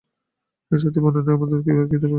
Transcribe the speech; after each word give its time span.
এ 0.71 0.77
জাতীয় 0.77 1.01
বর্ণনাই 1.03 1.33
আমরা 1.35 1.47
আমাদের 1.47 1.57
এ 1.57 1.61
কিতাবে 1.61 1.79
ব্যবহার 1.79 1.99
করব। 1.99 2.09